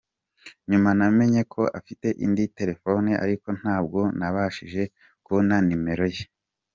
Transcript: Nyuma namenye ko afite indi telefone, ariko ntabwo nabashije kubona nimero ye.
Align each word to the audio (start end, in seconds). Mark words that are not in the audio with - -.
Nyuma 0.69 0.89
namenye 0.99 1.41
ko 1.53 1.61
afite 1.79 2.07
indi 2.25 2.43
telefone, 2.57 3.09
ariko 3.23 3.47
ntabwo 3.59 3.99
nabashije 4.17 4.81
kubona 5.23 5.55
nimero 5.67 6.07
ye. 6.15 6.23